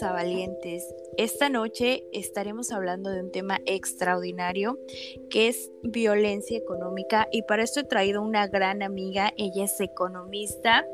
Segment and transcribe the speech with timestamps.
[0.00, 0.86] A Valientes.
[1.18, 4.78] Esta noche estaremos hablando de un tema extraordinario
[5.28, 10.86] que es violencia económica y para esto he traído una gran amiga, ella es economista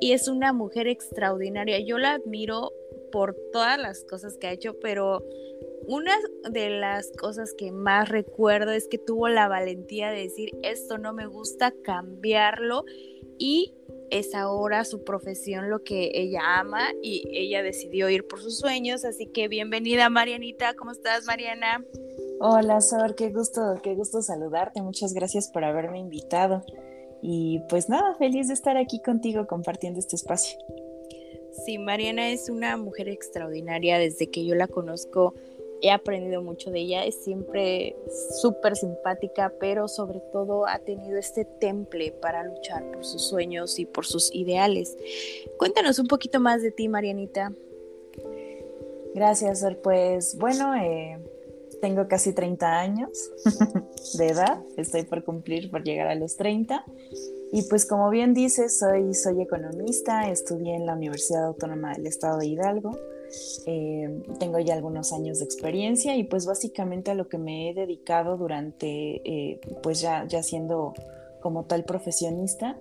[0.00, 1.78] y es una mujer extraordinaria.
[1.78, 2.72] Yo la admiro
[3.12, 5.24] por todas las cosas que ha hecho, pero
[5.86, 6.16] una
[6.50, 11.12] de las cosas que más recuerdo es que tuvo la valentía de decir esto no
[11.12, 12.84] me gusta, cambiarlo
[13.38, 13.74] y
[14.10, 19.04] es ahora su profesión lo que ella ama y ella decidió ir por sus sueños.
[19.04, 21.84] Así que bienvenida Marianita, ¿cómo estás Mariana?
[22.40, 24.82] Hola Sor, qué gusto, qué gusto saludarte.
[24.82, 26.64] Muchas gracias por haberme invitado.
[27.22, 30.58] Y pues nada, feliz de estar aquí contigo compartiendo este espacio.
[31.64, 35.34] Sí, Mariana es una mujer extraordinaria desde que yo la conozco
[35.82, 37.96] he aprendido mucho de ella, es siempre
[38.40, 43.86] súper simpática, pero sobre todo ha tenido este temple para luchar por sus sueños y
[43.86, 44.96] por sus ideales.
[45.58, 47.52] Cuéntanos un poquito más de ti, Marianita.
[49.14, 51.18] Gracias, pues bueno, eh,
[51.80, 53.30] tengo casi 30 años
[54.18, 56.84] de edad, estoy por cumplir, por llegar a los 30.
[57.52, 62.38] Y pues como bien dices, soy, soy economista, estudié en la Universidad Autónoma del Estado
[62.38, 62.96] de Hidalgo.
[63.66, 67.74] Eh, tengo ya algunos años de experiencia y pues básicamente a lo que me he
[67.74, 70.94] dedicado durante, eh, pues ya, ya siendo
[71.40, 72.78] como tal profesionista,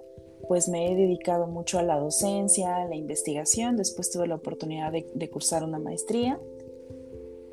[0.48, 4.92] pues me he dedicado mucho a la docencia, a la investigación, después tuve la oportunidad
[4.92, 6.40] de, cursar una maestría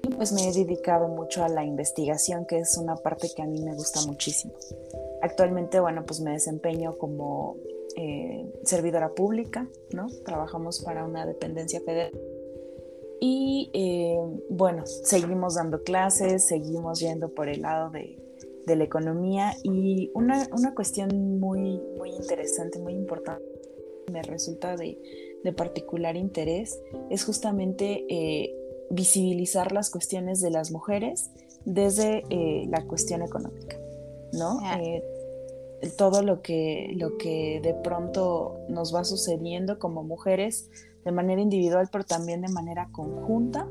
[0.03, 3.47] y pues me he dedicado mucho a la investigación, que es una parte que a
[3.47, 4.55] mí me gusta muchísimo.
[5.21, 7.57] Actualmente, bueno, pues me desempeño como
[7.97, 10.07] eh, servidora pública, ¿no?
[10.25, 12.13] Trabajamos para una dependencia federal
[13.21, 14.19] y eh,
[14.51, 18.23] bueno, seguimos dando clases, seguimos yendo por el lado de,
[18.67, 20.45] la economía y una,
[20.75, 23.45] cuestión muy, muy interesante, muy importante,
[24.11, 24.99] me resulta de,
[25.57, 28.53] particular interés, es justamente eh,
[28.91, 31.31] visibilizar las cuestiones de las mujeres
[31.65, 33.79] desde eh, la cuestión económica,
[34.33, 34.59] ¿no?
[35.97, 40.69] todo lo que, lo que de pronto nos va sucediendo como mujeres
[41.07, 43.69] de manera individual, pero también de manera conjunta,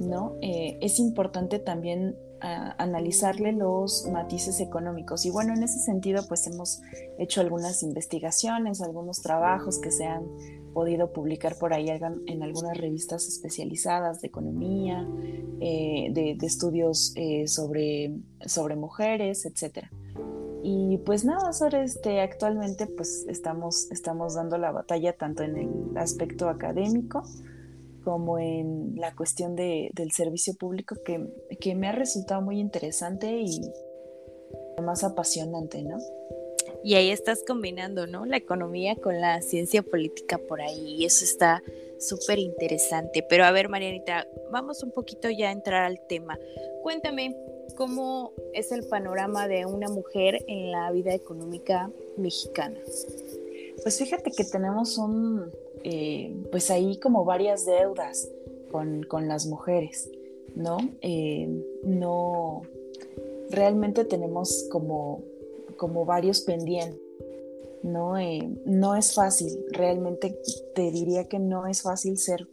[0.00, 0.36] ¿no?
[0.40, 5.26] Eh, es importante también ah, analizarle los matices económicos.
[5.26, 6.80] Y bueno, en ese sentido, pues hemos
[7.18, 10.24] hecho algunas investigaciones, algunos trabajos que se han
[10.72, 15.06] podido publicar por ahí en algunas revistas especializadas de economía,
[15.60, 18.16] eh, de, estudios eh, sobre,
[18.46, 19.90] sobre mujeres, etcétera.
[20.62, 25.96] Y pues nada, sobre este, actualmente pues estamos, estamos dando la batalla tanto en el
[25.96, 27.24] aspecto académico
[28.04, 31.28] como en la cuestión de, del servicio público que,
[31.60, 33.60] que, me ha resultado muy interesante y
[34.82, 35.98] más apasionante, ¿no?
[36.84, 38.26] Y ahí estás combinando, ¿no?
[38.26, 41.62] La economía con la ciencia política por ahí, y eso está
[42.00, 43.24] súper interesante.
[43.28, 46.38] Pero a ver, Marianita, vamos un poquito ya a entrar al tema.
[46.82, 47.36] Cuéntame,
[47.76, 52.78] ¿Cómo es el panorama de una mujer en la vida económica mexicana?
[53.82, 55.50] Pues fíjate que tenemos un,
[55.82, 58.28] eh, pues ahí como varias deudas
[58.70, 60.10] con, las mujeres,
[60.54, 60.78] ¿no?
[61.00, 61.48] Eh,
[61.84, 62.62] no,
[63.50, 65.22] realmente tenemos como,
[65.76, 67.00] como varios pendientes,
[67.82, 68.18] ¿no?
[68.18, 70.38] Eh, no es fácil, realmente
[70.74, 72.46] te diría que no es fácil ser,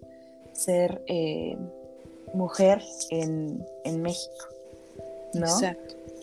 [0.54, 1.02] ser
[2.34, 4.59] mujer en, en México.
[5.34, 5.48] ¿No?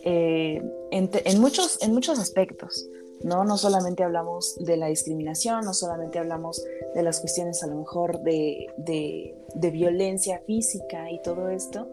[0.03, 0.61] Eh,
[0.91, 2.87] en, muchos, en muchos aspectos,
[3.23, 3.43] ¿no?
[3.43, 6.63] No solamente hablamos de la discriminación, no solamente hablamos
[6.95, 11.89] de las cuestiones a lo mejor de, de, violencia física y todo esto,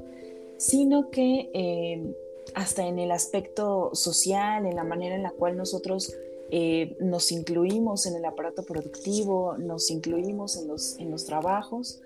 [0.58, 2.14] sino que eh,
[2.54, 6.14] hasta en el aspecto social, en la manera en la cual nosotros
[6.50, 12.00] eh, nos incluimos en el aparato productivo, nos incluimos en los, en los trabajos,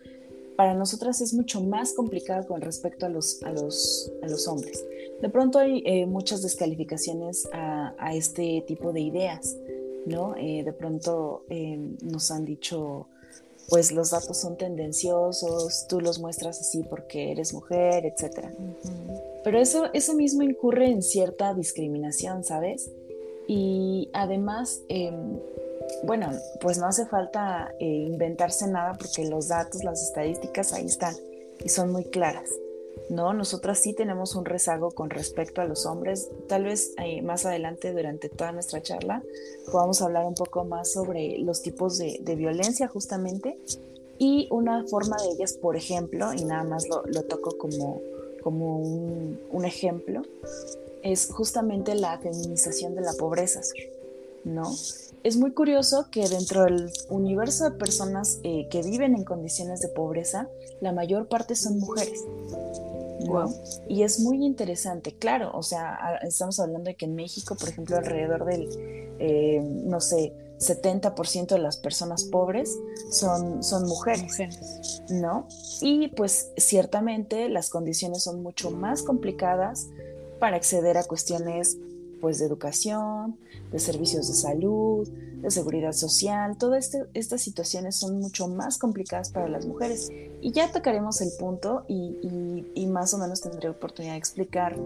[0.59, 4.85] para nosotras es mucho más complicado con respecto a los, a los, a los hombres.
[5.23, 9.57] De pronto hay eh, muchas descalificaciones a, este tipo de ideas,
[10.05, 10.35] ¿no?
[10.37, 13.07] Eh, de pronto eh, nos han dicho
[13.69, 18.49] pues los datos son tendenciosos, tú los muestras así porque eres mujer, etc.
[19.45, 22.91] Pero eso, eso mismo incurre en cierta discriminación, ¿sabes?
[23.47, 25.39] Y además, em,
[26.05, 26.31] bueno,
[26.61, 31.15] pues no hace falta eh, inventarse nada porque los datos, las estadísticas ahí están
[31.65, 32.49] y son muy claras.
[33.09, 33.33] ¿no?
[33.33, 36.29] Nosotras sí tenemos un rezago con respecto a los hombres.
[36.47, 39.23] Tal vez eh, más adelante, durante toda nuestra charla,
[39.71, 43.59] podamos hablar un poco más sobre los tipos de, violencia justamente
[44.19, 48.01] y una forma de ellas, por ejemplo, y nada más lo, toco como,
[48.43, 50.23] como un, ejemplo,
[51.03, 53.61] es justamente la feminización de la pobreza,
[54.45, 54.71] ¿no?
[55.25, 59.89] Es muy curioso que dentro del universo de personas eh, que viven en condiciones de
[59.89, 60.49] pobreza,
[60.81, 62.25] la mayor parte son mujeres.
[63.89, 67.97] Y es muy interesante, claro, o sea, estamos hablando de que en México, por ejemplo,
[67.97, 68.69] alrededor del,
[69.19, 72.77] eh, no sé, 70% de las personas pobres
[73.11, 74.39] son, son mujeres,
[75.11, 75.47] ¿no?
[75.81, 79.89] Y pues ciertamente las condiciones son mucho más complicadas
[80.39, 81.77] para acceder a cuestiones
[82.21, 83.37] pues de educación,
[83.73, 86.57] de servicios de salud, de seguridad social.
[86.59, 90.11] Todas este, estas situaciones son mucho más complicadas para las mujeres.
[90.41, 94.77] Y ya tocaremos el punto y, y, más o menos tendré oportunidad de explicar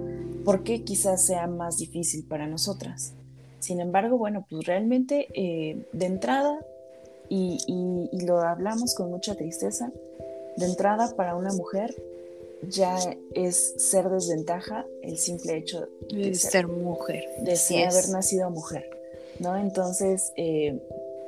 [0.44, 3.14] por qué quizás sea más difícil para nosotras.
[3.58, 6.58] Sin embargo, bueno, pues realmente eh, de entrada,
[7.28, 7.58] y,
[8.12, 9.90] y lo hablamos con mucha tristeza,
[10.56, 11.94] de entrada para una mujer
[12.68, 12.96] ya
[13.34, 18.88] es ser desventaja el simple hecho de, ser, mujer, de haber nacido mujer.
[19.38, 19.56] ¿no?
[19.56, 20.80] Entonces, eh,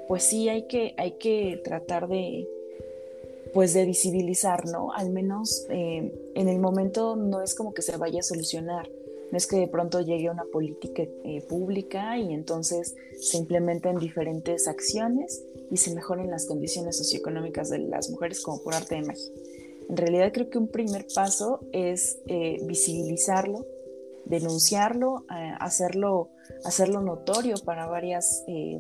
[0.08, 2.48] pues sí hay que, hay que tratar de,
[3.52, 4.92] pues de visibilizar, ¿no?
[4.92, 8.88] Al menos eh, en el momento no es como que se vaya a solucionar,
[9.30, 14.68] no es que de pronto llegue una política eh, pública y entonces se implementen diferentes
[14.68, 19.32] acciones y se mejoren las condiciones socioeconómicas de las mujeres como por arte de magia.
[19.88, 22.18] En realidad creo que un primer paso es
[22.66, 23.66] visibilizarlo,
[24.26, 25.24] denunciarlo,
[25.60, 26.30] hacerlo
[26.64, 28.78] hacerlo notorio para varias eh,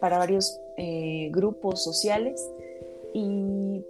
[0.00, 2.40] para varios eh, grupos sociales.
[3.16, 3.84] Y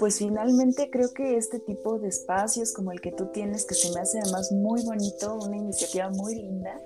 [0.00, 3.92] pues finalmente creo que este tipo de espacios como el que tú tienes que se
[3.92, 6.80] me hace además muy bonito una iniciativa muy linda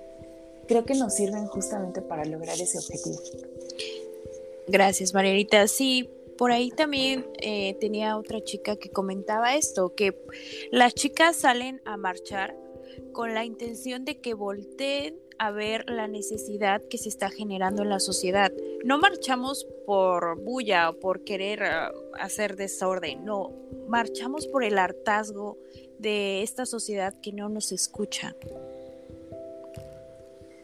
[0.67, 3.19] creo que nos sirven justamente para lograr ese objetivo.
[4.67, 5.67] Gracias Marielita.
[5.67, 6.07] Sí
[6.41, 10.19] por ahí también eh, tenía otra chica que comentaba esto, que
[10.71, 12.57] las chicas salen a marchar
[13.11, 17.89] con la intención de que volteen a ver la necesidad que se está generando en
[17.89, 18.51] la sociedad.
[18.83, 23.51] No marchamos por bulla o por querer ah, hacer desorden, no,
[23.87, 25.59] marchamos por el hartazgo
[25.99, 28.35] de esta sociedad que no nos escucha.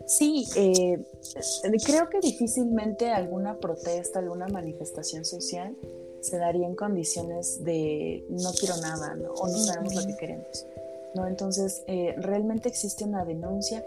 [0.07, 1.05] Sí, eh,
[1.85, 5.75] creo que difícilmente alguna protesta, alguna manifestación social
[6.21, 10.65] se daría en condiciones de no quiero nada o no sabemos lo que queremos.
[11.15, 11.27] ¿no?
[11.27, 13.85] Entonces, eh, realmente existe una denuncia.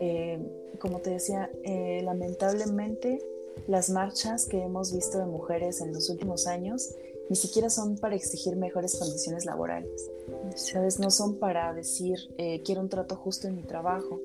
[0.00, 0.38] Eh,
[0.78, 3.22] como te decía, eh, lamentablemente
[3.66, 6.94] las marchas que hemos visto de mujeres en los últimos años
[7.28, 10.10] ni siquiera son para exigir mejores condiciones laborales.
[10.56, 10.98] ¿Sabes?
[10.98, 12.18] No son para decir,
[12.64, 14.20] quiero un trato justo en mi trabajo.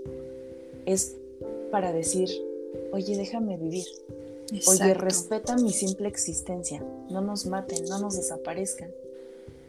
[0.88, 1.16] Es
[1.76, 2.30] para decir,
[2.94, 3.86] oye, déjame vivir.
[4.66, 6.82] Oye, respeta mi simple existencia.
[7.10, 8.92] No nos maten, no nos desaparezcan.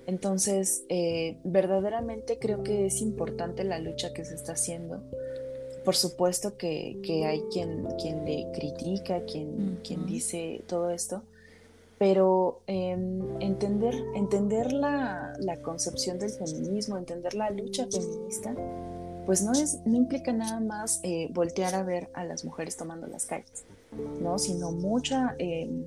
[0.06, 5.00] Entonces, eh, verdaderamente creo que es importante la lucha que se está haciendo.
[5.84, 6.96] Por supuesto que,
[7.26, 11.24] hay quien, quien le critica, quien, quien dice todo esto,
[11.98, 18.54] pero em, entender, entender la, concepción del feminismo, entender la lucha feminista,
[19.26, 23.06] pues no, es, no implica nada más eh, voltear a ver a las mujeres tomando
[23.08, 23.64] las calles,
[24.22, 24.38] ¿no?
[24.38, 25.84] sino mucha em,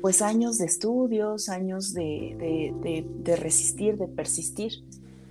[0.00, 2.74] pues años de estudios, años de,
[3.40, 4.84] resistir, de persistir,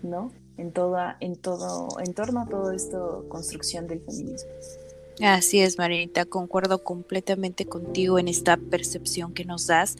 [0.04, 0.32] ¿no?
[0.58, 4.50] En toda, en todo, en torno a todo esto, construcción del feminismo.
[5.22, 9.96] Así es, Marinita, concuerdo completamente contigo en esta percepción que nos das.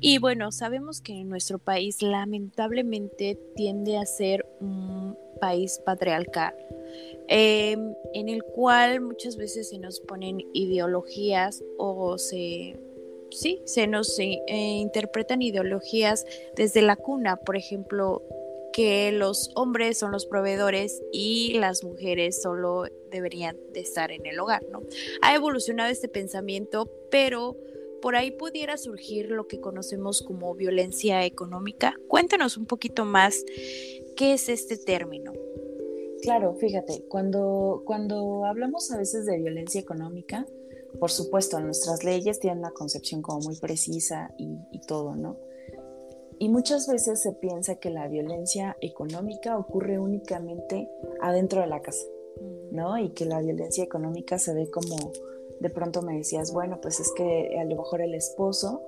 [0.00, 6.54] Y bueno, sabemos que nuestro país lamentablemente tiende a ser un país patriarcal,
[7.28, 12.78] em, en el cual muchas veces se nos ponen ideologías o se
[13.30, 16.24] sí, se nos eh, interpretan ideologías
[16.56, 18.22] desde la cuna, por ejemplo,
[18.72, 24.38] que los hombres son los proveedores y las mujeres solo deberían de estar en el
[24.38, 24.82] hogar, ¿no?
[25.20, 27.56] Ha evolucionado este pensamiento, pero
[28.00, 31.96] por ahí pudiera surgir lo que conocemos como violencia económica.
[32.06, 33.44] Cuéntanos un poquito más
[34.18, 35.32] qué es este término.
[36.22, 40.44] Claro, fíjate, cuando, cuando hablamos a veces de violencia económica,
[40.98, 45.36] por supuesto, nuestras leyes tienen una concepción como muy precisa y, y todo, ¿no?
[46.40, 52.04] Y muchas veces se piensa que la violencia económica ocurre únicamente adentro de la casa,
[52.72, 52.98] ¿no?
[52.98, 55.12] Y que la violencia económica se ve como,
[55.60, 58.82] de pronto me decías, bueno, pues es que a lo mejor el esposo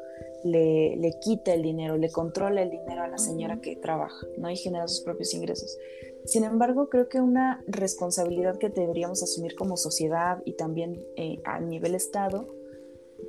[0.45, 4.51] le, le quita el dinero, le controla el dinero a la señora que trabaja, ¿no?
[4.51, 5.77] Y genera sus propios ingresos.
[6.25, 11.61] Sin embargo, creo que una responsabilidad que deberíamos asumir como sociedad y también eh, a
[11.61, 12.49] nivel Estado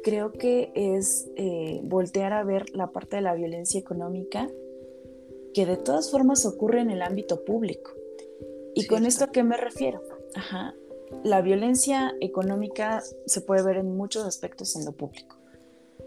[0.04, 4.50] creo que es eh, voltear a ver la parte de la violencia económica
[5.54, 7.92] que de todas formas ocurre en el ámbito público.
[8.74, 10.02] ¿Y con esto a qué me refiero?
[10.34, 10.74] Ajá.
[11.24, 15.41] La violencia económica se puede ver en muchos aspectos en lo público.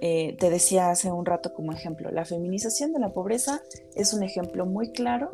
[0.00, 3.62] Eh, te decía hace un rato como ejemplo, la feminización de la pobreza
[3.94, 5.30] es un ejemplo muy claro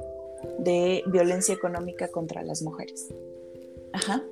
[0.59, 3.09] de violencia económica contra las mujeres.
[3.93, 4.23] Ajá.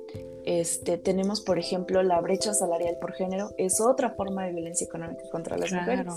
[0.45, 5.23] Este, tenemos, por ejemplo, la brecha salarial por género, es otra forma de violencia económica
[5.31, 6.07] contra las mujeres,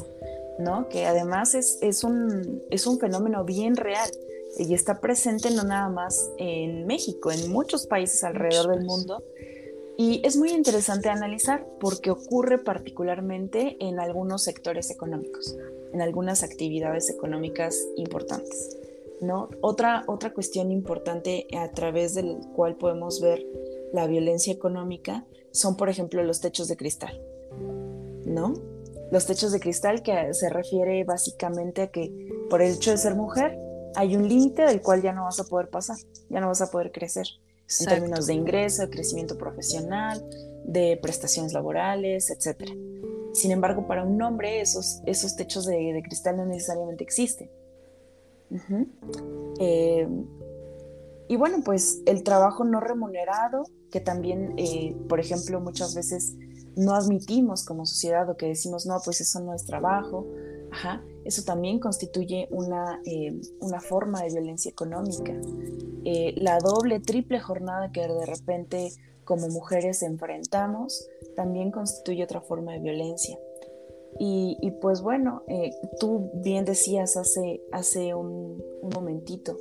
[0.59, 0.89] ¿no?
[0.89, 4.11] Que además es, es, un, es un fenómeno bien real
[4.59, 9.23] y está presente no nada más en México, en muchos países alrededor del mundo.
[10.05, 15.57] Y es muy interesante analizar porque ocurre particularmente en algunos sectores económicos,
[15.93, 18.77] en algunas actividades económicas importantes.
[19.21, 19.49] ¿no?
[19.61, 23.47] Otra, otra cuestión importante a través del cual podemos ver
[23.93, 27.23] la violencia económica son, por ejemplo, los techos de cristal,
[28.27, 28.55] ¿no?
[29.13, 33.15] Los techos de cristal que se refiere básicamente a que por el hecho de ser
[33.15, 33.57] mujer
[33.95, 35.97] hay un límite del cual ya no vas a poder pasar,
[36.29, 37.29] ya no vas a poder crecer
[37.81, 40.25] en términos de ingreso, de crecimiento profesional,
[40.65, 42.71] de prestaciones laborales, etc.
[43.33, 47.51] Sin embargo, para un hombre esos, esos techos de, cristal no necesariamente existen.
[49.59, 50.09] Eh,
[51.29, 56.35] y bueno, pues el trabajo no remunerado que también, eh, por ejemplo, muchas veces
[56.77, 60.27] no admitimos como sociedad o que decimos, no, pues eso no es trabajo.
[61.25, 65.33] Eso también constituye una, eh, una forma de violencia económica.
[66.05, 68.91] Eh, la doble, triple jornada que de repente
[69.25, 73.39] como mujeres enfrentamos también constituye otra forma de violencia.
[74.19, 75.43] Y, pues bueno,
[75.99, 79.57] tú bien decías hace, hace un, un momentito,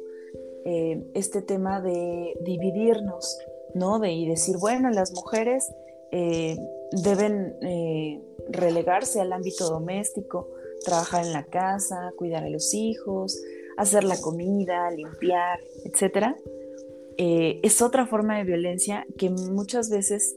[0.65, 3.39] este tema de dividirnos
[3.73, 3.99] ¿no?
[3.99, 5.71] De, y decir, bueno, las mujeres
[6.11, 6.57] eh,
[6.91, 10.47] deben eh, relegarse al ámbito doméstico,
[10.83, 13.39] trabajar en la casa, cuidar a los hijos,
[13.77, 16.35] hacer la comida, limpiar, etc.
[17.17, 20.35] Eh, es otra forma de violencia que muchas veces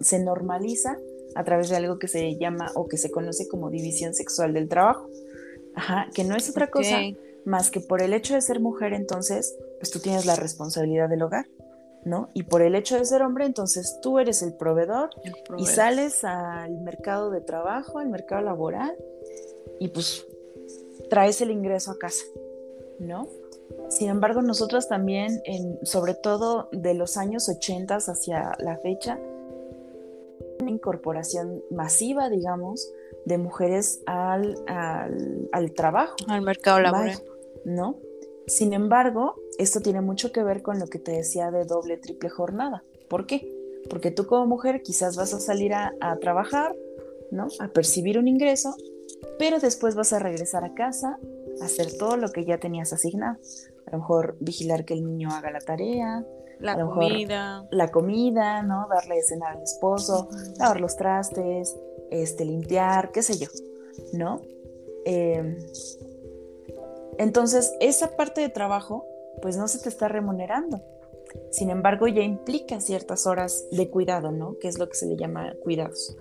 [0.00, 0.98] se normaliza
[1.34, 4.68] a través de algo que se llama o que se conoce como división sexual del
[4.68, 5.08] trabajo.
[5.74, 6.98] Ajá, que no es otra cosa
[7.44, 11.22] más que por el hecho de ser mujer, entonces, pues tú tienes la responsabilidad del
[11.22, 11.46] hogar.
[12.04, 12.28] ¿no?
[12.34, 15.10] Y por el hecho de ser hombre, entonces tú eres el proveedor,
[15.56, 18.94] y sales al mercado de trabajo, al mercado laboral,
[19.78, 20.26] y pues
[21.10, 22.24] traes el ingreso a casa,
[22.98, 23.28] ¿no?
[23.88, 29.18] Sin embargo, nosotros también, en, sobre todo de los años 80 hacia la fecha,
[30.60, 32.90] una incorporación masiva, digamos,
[33.24, 36.16] de mujeres al, al, trabajo.
[36.28, 37.18] Al mercado laboral.
[37.64, 37.98] ¿No?
[38.46, 42.28] Sin embargo, esto tiene mucho que ver con lo que te decía de doble, triple
[42.28, 42.84] jornada.
[43.08, 43.48] ¿Por qué?
[43.88, 46.74] Porque tú como mujer quizás vas a salir a, trabajar,
[47.30, 47.48] ¿no?
[47.58, 48.74] A percibir un ingreso,
[49.38, 51.18] pero después vas a regresar a casa
[51.60, 53.38] a hacer todo lo que ya tenías asignado.
[53.86, 56.24] A lo mejor vigilar que el niño haga la tarea,
[56.58, 58.88] la comida, la comida, ¿no?
[58.88, 61.76] Darle de cenar al esposo, lavar los trastes,
[62.10, 63.48] este, limpiar, qué sé yo,
[64.12, 64.40] ¿no?
[65.04, 65.56] Eh,
[67.18, 69.06] entonces, esa parte de trabajo
[69.42, 70.80] pues no se te está remunerando.
[71.50, 74.58] Sin embargo, ya implica ciertas horas de cuidado, ¿no?
[74.58, 76.16] Que es lo que se le llama cuidados.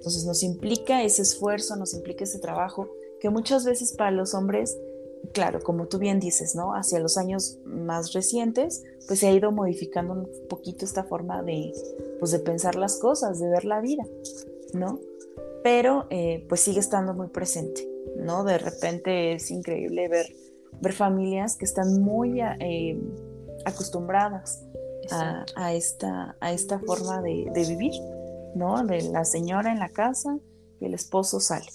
[0.00, 2.88] Entonces nos implica ese esfuerzo, nos implica ese trabajo,
[3.20, 4.78] que muchas veces para los hombres,
[5.32, 6.74] claro, como tú bien dices, ¿no?
[6.74, 11.72] Hacia los años más recientes, pues se ha ido modificando un poquito esta forma de,
[12.18, 14.04] pues de pensar las cosas, de ver la vida,
[14.72, 14.98] ¿no?
[15.62, 18.44] Pero eh, pues sigue estando muy presente, ¿no?
[18.44, 20.26] De repente es increíble ver
[20.80, 22.98] ver familias que están muy eh,
[23.64, 24.64] acostumbradas
[25.56, 27.92] a, esta, a esta forma de, vivir,
[28.54, 28.84] ¿no?
[28.84, 30.38] De la señora en la casa
[30.80, 31.66] y el esposo sale.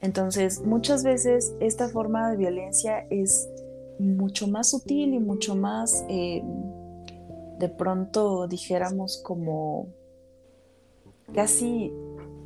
[0.00, 3.48] Entonces, muchas veces esta forma de violencia es
[3.98, 6.42] mucho más sutil y mucho más, eh,
[7.58, 9.88] de pronto dijéramos, como
[11.34, 11.92] casi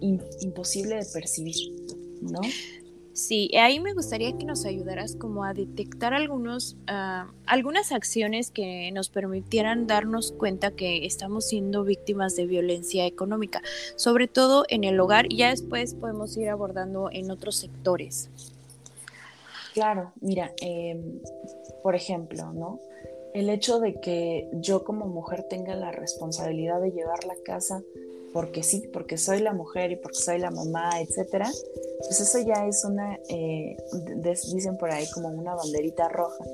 [0.00, 1.56] imposible de percibir,
[2.23, 2.40] ¿no?
[3.19, 8.93] Sí, ahí me gustaría que nos ayudaras como a detectar algunos, ah, algunas acciones que
[8.93, 13.61] nos permitieran darnos cuenta que estamos siendo víctimas de violencia económica,
[13.97, 18.31] sobre todo en el hogar y ya después podemos ir abordando en otros sectores.
[19.75, 21.19] Claro, mira, em,
[21.83, 22.79] por ejemplo, ¿no?
[23.35, 27.83] El hecho de que yo como mujer tenga la responsabilidad de llevar la casa
[28.32, 31.50] porque sí, porque soy la mujer y porque soy la mamá, etcétera,
[32.00, 33.76] pues eso ya es una, eh,
[34.52, 36.44] dicen por ahí como una banderita roja,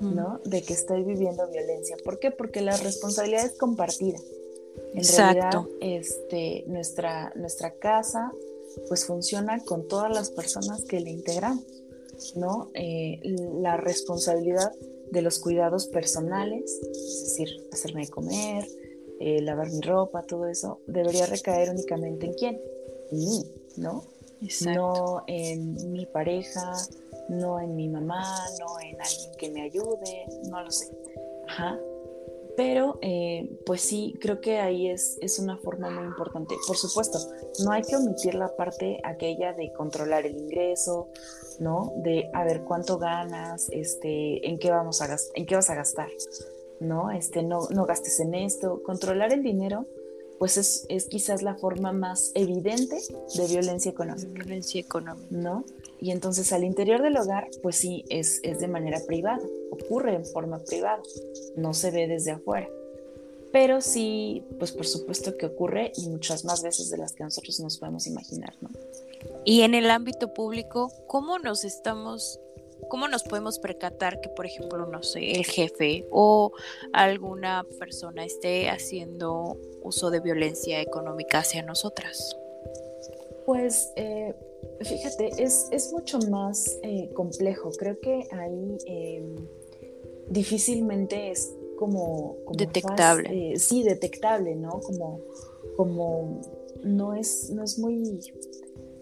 [0.00, 0.40] ¿no?
[0.44, 1.96] De que estoy viviendo violencia.
[2.04, 2.30] ¿Por qué?
[2.30, 4.18] Porque la responsabilidad es compartida.
[4.94, 8.32] En realidad, este, nuestra, nuestra casa
[8.86, 11.64] pues funciona con todas las personas que le integramos,
[12.36, 12.70] ¿no?
[12.74, 13.20] Eh,
[13.60, 14.70] la responsabilidad
[15.10, 18.68] de los cuidados personales, es decir, hacerme de comer,
[19.20, 22.60] eh, lavar mi ropa, todo eso, debería recaer únicamente en quién?
[23.10, 23.44] En mí,
[23.76, 24.04] ¿no?
[24.64, 26.72] No en mi pareja,
[27.28, 28.24] no en mi mamá,
[28.60, 30.90] no en alguien que me ayude, no lo sé.
[31.48, 31.78] Ajá.
[32.56, 36.56] Pero, eh, pues sí, creo que ahí es, es una forma muy importante.
[36.66, 37.18] Por supuesto,
[37.64, 41.08] no hay que omitir la parte aquella de controlar el ingreso,
[41.60, 41.92] ¿no?
[41.98, 46.08] De a ver cuánto ganas, este, en qué vamos a en qué vas a gastar,
[46.80, 47.10] ¿no?
[47.10, 48.82] Este, no, no gastes en esto.
[48.82, 49.86] Controlar el dinero,
[50.38, 52.98] pues es, es quizás la forma más evidente
[53.34, 54.28] de violencia económica.
[54.28, 55.26] Violencia económica.
[55.30, 55.64] ¿No?
[56.00, 60.24] Y entonces al interior del hogar, pues sí, es, es de manera privada, ocurre en
[60.24, 61.02] forma privada,
[61.56, 62.68] no se ve desde afuera.
[63.50, 67.58] Pero sí, pues por supuesto que ocurre y muchas más veces de las que nosotros
[67.60, 68.68] nos podemos imaginar, ¿no?
[69.44, 72.38] Y en el ámbito público, ¿cómo nos estamos
[72.88, 76.52] ¿Cómo nos podemos percatar que, por ejemplo, no sé, el jefe o
[76.92, 82.36] alguna persona esté haciendo uso de violencia económica hacia nosotras?
[83.46, 84.34] Pues eh,
[84.80, 87.70] fíjate, es, mucho más eh, complejo.
[87.78, 89.36] Creo que ahí em,
[90.28, 92.36] difícilmente es como...
[92.52, 93.52] detectable.
[93.52, 94.80] Eh, sí, detectable, ¿no?
[94.80, 95.20] Como,
[95.76, 96.40] como
[96.82, 98.20] no, es, no es muy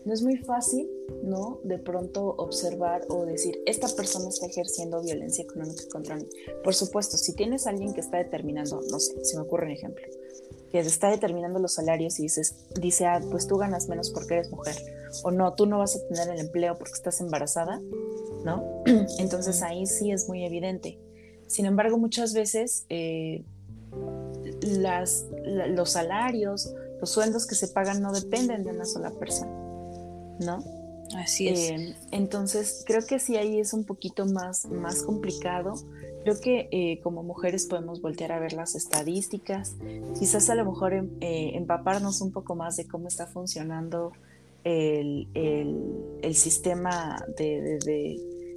[0.06, 0.88] no es muy fácil,
[1.24, 1.58] ¿no?
[1.64, 6.26] De pronto observar o decir, esta persona está ejerciendo violencia económica contra mí.
[6.62, 10.04] Por supuesto, si tienes alguien que está determinando, no sé, se me ocurre un ejemplo,
[10.70, 14.50] que está determinando los salarios y dices, dice, ah, pues tú ganas menos porque eres
[14.50, 14.76] mujer,
[15.24, 17.80] o no, tú no vas a tener el empleo porque estás embarazada,
[18.44, 18.84] ¿no?
[19.18, 21.00] Entonces ahí sí es muy evidente.
[21.48, 23.44] Sin embargo, muchas veces eh,
[24.62, 29.65] los salarios, los sueldos que se pagan no dependen de una sola persona
[30.40, 30.62] ¿no?
[31.14, 31.70] Así es.
[31.70, 35.74] Eh, entonces, creo que sí ahí es un poquito más, más complicado.
[36.24, 39.76] Creo que eh, como mujeres podemos voltear a ver las estadísticas,
[40.18, 44.12] quizás a lo mejor em, eh, empaparnos un poco más de cómo está funcionando
[44.64, 45.28] el,
[46.34, 47.78] sistema de,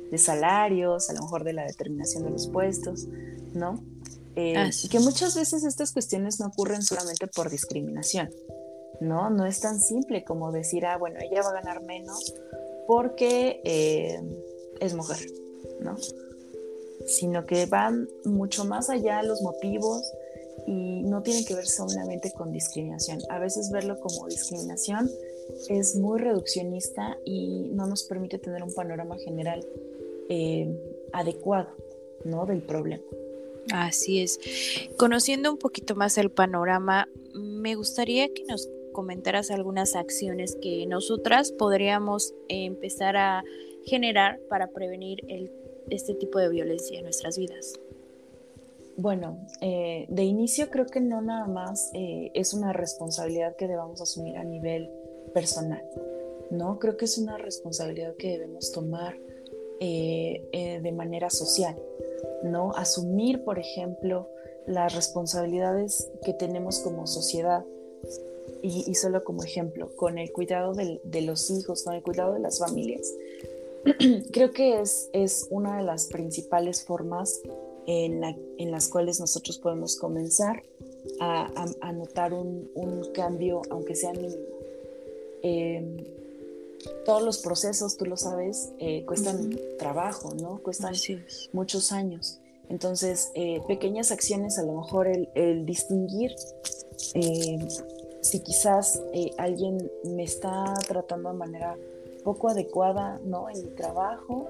[0.09, 3.07] de, salarios, a lo mejor de la determinación de los puestos,
[3.53, 3.83] ¿no?
[4.33, 8.29] que muchas veces estas cuestiones no ocurren solamente por discriminación,
[8.99, 9.29] ¿no?
[9.29, 12.33] No es tan simple como decir, ah, bueno, ella va a ganar menos
[12.87, 14.19] porque eh,
[14.79, 15.19] es mujer,
[15.79, 15.95] ¿no?
[17.05, 20.01] Sino que van mucho más allá los motivos
[20.67, 23.19] y no tienen que ver solamente con discriminación.
[23.29, 25.09] A veces verlo como discriminación
[25.69, 29.65] es muy reduccionista y no nos permite tener un panorama general
[30.29, 30.69] eh,
[31.13, 31.69] adecuado,
[32.23, 32.45] ¿no?
[32.45, 33.03] Del problema.
[33.71, 34.39] Así es.
[34.97, 38.67] Conociendo un poquito más el panorama, me gustaría que nos
[38.99, 43.45] comentaras algunas acciones que nosotras podríamos empezar a
[43.85, 45.49] generar para prevenir el,
[45.89, 47.79] este tipo de violencia en nuestras vidas.
[48.97, 54.01] Bueno, eh, de inicio creo que no nada más eh, es una responsabilidad que debamos
[54.01, 54.89] asumir a nivel
[55.33, 55.81] personal,
[56.51, 56.77] ¿no?
[56.77, 59.15] Creo que es una responsabilidad que debemos tomar
[59.79, 61.77] eh, de manera social,
[62.43, 62.73] ¿no?
[62.75, 64.27] Asumir, por ejemplo,
[64.67, 67.63] las responsabilidades que tenemos como sociedad
[68.61, 72.59] y, solo como ejemplo, con el cuidado de, los hijos, con el cuidado de las
[72.59, 73.13] familias,
[74.31, 77.41] creo que es, es una de las principales formas
[77.87, 78.23] en,
[78.57, 80.63] en las cuales nosotros podemos comenzar
[81.19, 81.49] a,
[81.81, 84.43] a, notar un, un, cambio, aunque sea mínimo.
[85.41, 85.97] Em,
[87.05, 90.59] todos los procesos, tú lo sabes, eh, cuestan trabajo, ¿no?
[90.61, 90.93] Cuestan
[91.51, 92.39] muchos años.
[92.69, 96.31] Entonces, eh, pequeñas acciones, a lo mejor el, el distinguir
[97.15, 97.67] eh,
[98.21, 101.77] si quizás eh, alguien me está tratando de manera
[102.23, 103.49] poco adecuada, ¿no?
[103.49, 104.47] En mi trabajo,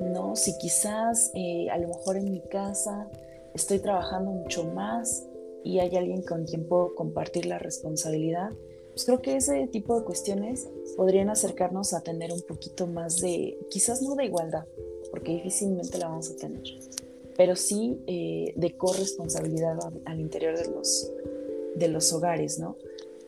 [0.00, 0.36] ¿no?
[0.36, 3.08] Si quizás eh, a lo mejor en mi casa
[3.54, 5.24] estoy trabajando mucho más
[5.64, 8.50] y hay alguien con quien puedo compartir la responsabilidad,
[8.90, 13.58] pues creo que ese tipo de cuestiones podrían acercarnos a tener un poquito más de,
[13.70, 14.64] quizás no de igualdad,
[15.10, 16.62] porque difícilmente la vamos a tener,
[17.36, 21.12] pero sí eh, de corresponsabilidad al interior de los,
[21.76, 22.76] de los hogares, ¿no?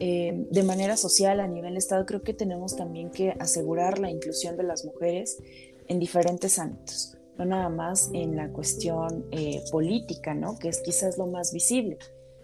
[0.03, 4.57] Eh, de manera social a nivel Estado, creo que tenemos también que asegurar la inclusión
[4.57, 5.37] de las mujeres
[5.89, 10.59] en diferentes ámbitos, no nada más en la cuestión eh, política, ¿no?
[10.59, 11.99] que es quizás lo más visible,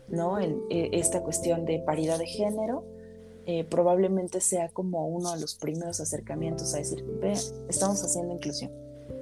[0.09, 0.39] ¿no?
[0.39, 2.85] En, eh, esta cuestión de paridad de género
[3.71, 7.35] probablemente sea como uno de los primeros acercamientos a decir, ve,
[7.69, 8.73] estamos haciendo inclusión,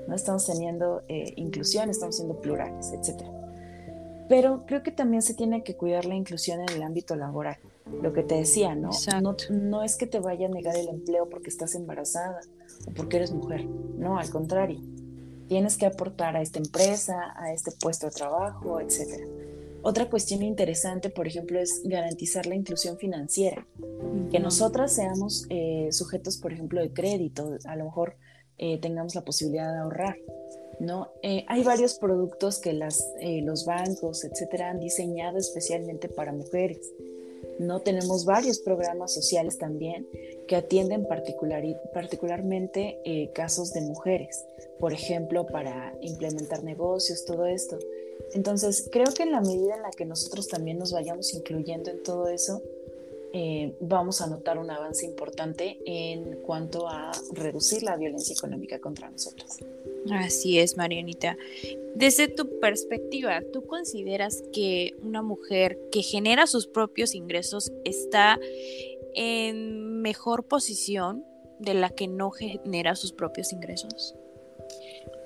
[0.08, 0.14] ¿no?
[0.14, 1.02] estamos teniendo
[1.36, 3.22] inclusión, estamos siendo plurales, etc.
[4.26, 8.12] Pero creo que también se tiene que cuidar la inclusión en el ámbito laboral lo
[8.12, 8.90] que te decía, ¿no?
[9.22, 9.36] ¿no?
[9.50, 12.40] No es que te vaya a negar el empleo porque estás embarazada
[12.86, 14.80] o porque eres mujer, no, al contrario.
[15.48, 19.26] Tienes que aportar a esta empresa, a este puesto de trabajo, etc.
[19.82, 23.66] Otra cuestión interesante, por ejemplo, es garantizar la inclusión financiera.
[24.30, 28.16] Que nosotras seamos eh, sujetos, por ejemplo, de crédito, a lo mejor
[28.56, 30.16] eh, tengamos la posibilidad de ahorrar.
[30.80, 31.10] ¿no?
[31.22, 33.06] Eh, hay varios productos que las,
[33.42, 36.90] los bancos, etcétera, han diseñado especialmente para mujeres
[37.58, 37.80] ¿no?
[37.80, 40.06] Tenemos varios programas sociales también
[40.46, 44.44] que atienden particularmente eh, casos de mujeres,
[44.78, 47.78] por ejemplo, para implementar negocios, todo esto.
[48.34, 52.02] Entonces, creo que en la medida en la que nosotros también nos vayamos incluyendo en
[52.02, 52.62] todo eso,
[53.32, 59.10] eh, vamos a notar un avance importante en cuanto a reducir la violencia económica contra
[59.10, 59.58] nosotros.
[60.10, 61.36] Así es, Marianita.
[61.94, 68.38] Desde tu perspectiva, ¿tú consideras que una mujer que genera sus propios ingresos está
[69.14, 71.24] en mejor posición
[71.60, 74.16] de la que no genera sus propios ingresos?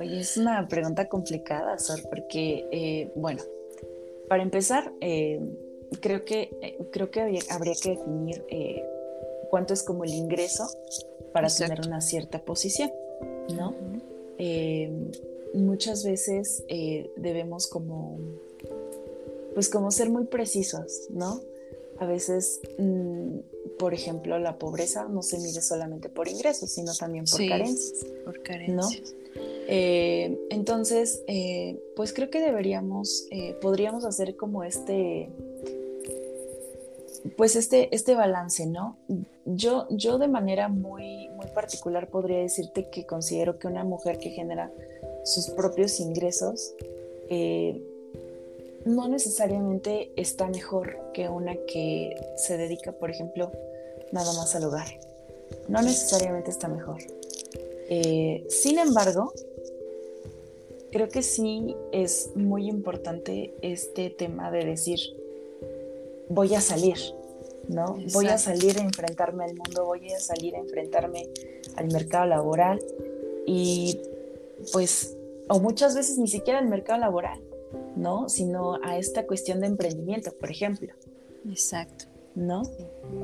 [0.01, 3.43] Oye, es una pregunta complicada, Sor, porque, eh, bueno,
[4.29, 5.41] para empezar, eh,
[6.01, 8.45] creo que, eh, creo que habría, que definir
[9.51, 10.69] cuánto es como el ingreso
[11.33, 12.93] para tener una cierta posición,
[13.57, 13.75] ¿no?
[14.39, 15.11] Eh,
[15.55, 18.19] muchas veces eh, debemos como,
[19.55, 21.41] pues como ser muy precisos, ¿no?
[21.99, 23.39] A veces, mm,
[23.79, 28.07] por ejemplo, la pobreza no se mide solamente por ingresos, sino también por carencias.
[28.25, 29.13] Por carencias.
[29.13, 29.19] ¿no?
[29.71, 31.23] Eh, entonces,
[31.97, 33.29] pues creo que deberíamos,
[33.61, 35.29] podríamos hacer como este,
[37.37, 38.97] pues este, este balance, ¿no?
[39.55, 44.31] Yo, yo de manera muy, muy particular podría decirte que considero que una mujer que
[44.31, 44.71] genera
[45.25, 46.75] sus propios ingresos
[47.31, 47.81] eh,
[48.85, 53.51] no necesariamente está mejor que una que se dedica, por ejemplo,
[54.13, 54.87] nada más al hogar.
[55.69, 56.99] No necesariamente está mejor.
[57.89, 59.33] Eh, sin embargo,
[60.91, 64.99] creo que sí es muy importante este tema de decir,
[66.29, 66.99] voy a salir,
[67.69, 67.99] ¿no?
[68.13, 71.29] Voy a salir a enfrentarme al mundo, voy a salir a enfrentarme
[71.77, 72.81] al mercado laboral
[73.47, 74.01] y
[74.73, 75.17] pues,
[75.49, 77.41] o muchas veces ni siquiera al mercado laboral,
[77.97, 78.29] ¿no?
[78.29, 80.93] Sino a esta cuestión de emprendimiento, por ejemplo.
[81.49, 82.07] Exacto.
[82.35, 82.63] ¿No?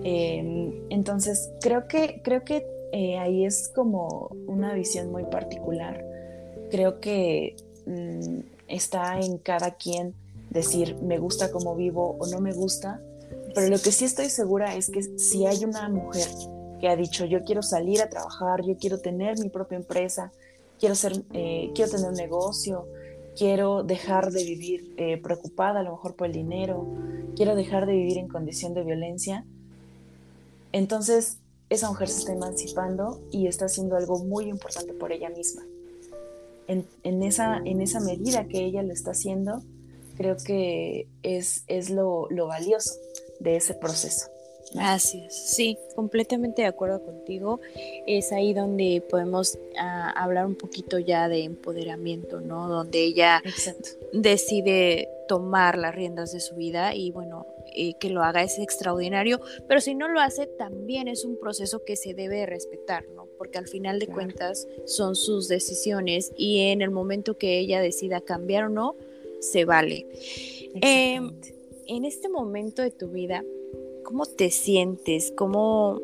[0.02, 6.04] Em, entonces, creo que, creo que eh, ahí es como una visión muy particular.
[6.70, 10.14] Creo que mm, está en cada quien
[10.50, 13.00] decir me gusta como vivo o no me gusta,
[13.54, 16.28] pero lo que sí estoy segura es que si hay una mujer
[16.80, 20.32] que ha dicho yo quiero salir a trabajar, yo quiero tener mi propia empresa,
[20.78, 22.86] quiero, ser, eh, quiero tener un negocio,
[23.36, 26.86] quiero dejar de vivir eh, preocupada a lo mejor por el dinero,
[27.36, 29.44] quiero dejar de vivir en condición de violencia,
[30.72, 31.38] entonces
[31.70, 35.62] esa mujer se está emancipando y está haciendo algo muy importante por ella misma.
[36.66, 39.62] En, esa, en esa medida que ella lo está haciendo,
[40.16, 42.94] creo que es, es lo, valioso
[43.40, 44.34] de ese proceso.
[44.74, 47.60] Es, sí, completamente de acuerdo contigo.
[48.06, 52.68] Es ahí donde podemos ah, hablar un poquito ya de empoderamiento, ¿no?
[52.68, 53.40] Donde ella
[54.12, 59.40] decide tomar las riendas de su vida y bueno, eh, que lo haga es extraordinario,
[59.68, 63.26] pero si no lo hace también es un proceso que se debe respetar, ¿no?
[63.38, 68.20] Porque al final de cuentas son sus decisiones y en el momento que ella decida
[68.20, 68.96] cambiar o no,
[69.40, 70.06] se vale.
[70.80, 71.32] Em,
[71.86, 73.44] en este momento de tu vida,
[74.04, 75.32] ¿cómo te sientes?
[75.36, 76.00] ¿Cómo,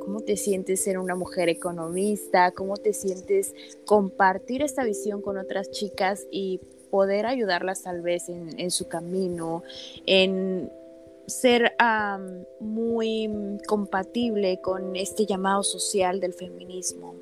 [0.00, 2.52] ¿Cómo te sientes ser una mujer economista?
[2.52, 8.70] ¿Cómo te sientes compartir esta visión con otras chicas y poder ayudarlas tal vez en,
[8.70, 9.62] su camino,
[10.06, 10.70] en
[11.26, 11.72] ser
[12.60, 13.30] muy
[13.66, 17.14] compatible con este llamado social del feminismo?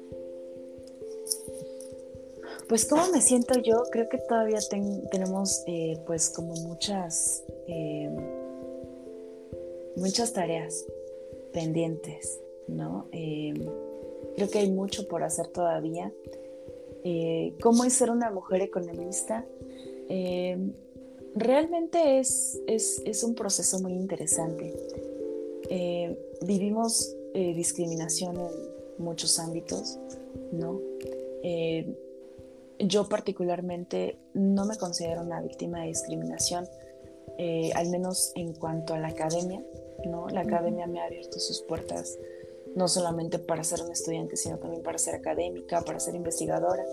[2.70, 4.60] Pues cómo me siento yo, creo que todavía
[5.10, 8.08] tenemos eh, pues como muchas, eh,
[9.96, 10.86] muchas tareas,
[11.52, 13.08] pendientes, ¿no?
[13.10, 13.54] Eh,
[14.36, 16.12] creo que hay mucho por hacer todavía.
[17.60, 19.44] ¿Cómo es ser una mujer economista?
[21.34, 24.76] Realmente es, es, un proceso muy interesante.
[26.42, 29.98] vivimos discriminación en muchos ámbitos,
[30.52, 30.80] ¿no?
[32.80, 36.66] Yo particularmente no me considero una víctima de discriminación,
[37.74, 39.62] al menos en cuanto a la academia.
[40.06, 40.28] ¿no?
[40.28, 42.18] La academia me ha abierto sus puertas
[42.74, 46.84] no solamente para ser una estudiante, sino también para ser académica, para ser investigadora.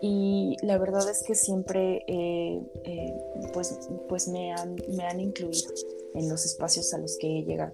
[0.00, 3.14] Y la verdad es que siempre eh, eh,
[3.52, 5.72] pues, pues me, han, me han incluido
[6.14, 7.72] en los espacios a los que he llegado.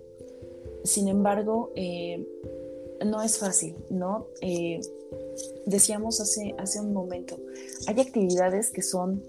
[0.85, 2.27] Sin embargo, eh,
[3.05, 4.29] no es fácil, ¿no?
[5.66, 7.38] Decíamos hace, hace un momento,
[7.87, 9.22] hay actividades que son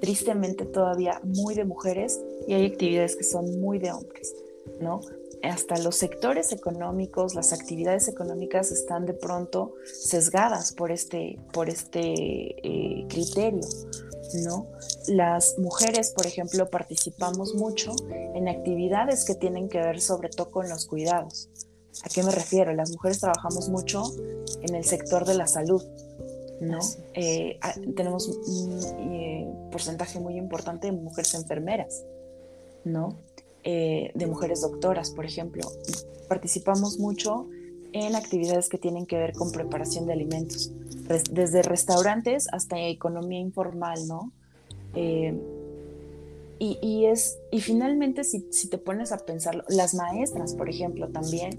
[0.00, 4.32] tristemente todavía muy de mujeres y hay actividades que son muy de hombres.
[4.80, 5.00] ¿no?
[5.42, 12.00] Hasta los sectores económicos, las actividades económicas están de pronto sesgadas por este, por este
[12.00, 13.66] eh, criterio,
[14.44, 14.66] ¿no?
[15.06, 17.94] Las mujeres, por ejemplo, participamos mucho
[18.34, 21.48] en actividades que tienen que ver sobre todo con los cuidados.
[22.04, 22.72] ¿A qué me refiero?
[22.74, 24.02] Las mujeres trabajamos mucho
[24.62, 25.82] en el sector de la salud,
[26.60, 26.78] ¿no?
[27.14, 27.58] Eh,
[27.96, 28.80] tenemos un
[29.12, 32.04] eh, porcentaje muy importante de mujeres enfermeras,
[32.84, 33.16] ¿no?
[33.64, 35.68] Eh, de mujeres doctoras, por ejemplo.
[36.28, 37.48] Participamos mucho
[37.92, 40.72] en actividades que tienen que ver con preparación de alimentos,
[41.30, 44.32] desde restaurantes hasta economía informal, ¿no?
[46.60, 51.56] Y, es, y finalmente, si, te pones a pensarlo, las maestras, por ejemplo, también,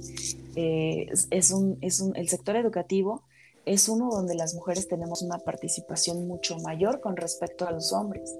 [0.57, 3.23] eh, es, un, es un, el sector educativo
[3.69, 8.35] es uno donde las mujeres tenemos una participación mucho mayor con respecto a los hombres.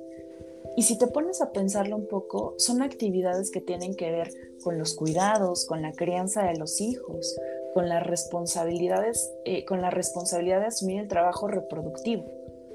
[0.76, 4.32] Y si te pones a pensarlo un poco, son actividades que tienen que ver
[4.64, 7.38] con los cuidados, con la crianza de los hijos,
[7.74, 12.26] con las responsabilidades, eh, con la responsabilidad de asumir el trabajo reproductivo.